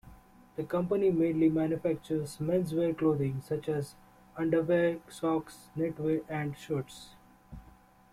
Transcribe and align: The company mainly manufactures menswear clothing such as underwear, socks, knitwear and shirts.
The 0.55 0.63
company 0.63 1.11
mainly 1.11 1.47
manufactures 1.49 2.37
menswear 2.37 2.97
clothing 2.97 3.39
such 3.43 3.69
as 3.69 3.93
underwear, 4.35 4.97
socks, 5.09 5.69
knitwear 5.77 6.23
and 6.27 6.57
shirts. 6.57 7.09